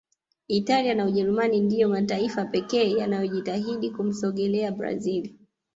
italia 0.47 0.95
na 0.95 1.05
Ujerumani 1.05 1.59
ndiyo 1.61 1.89
mataifa 1.89 2.45
pekee 2.45 2.91
yanayojitahidi 2.91 3.89
kumsogelea 3.89 4.71
brazil 4.71 5.33